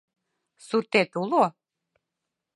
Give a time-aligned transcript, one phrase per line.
[0.67, 1.45] —Суртет уло?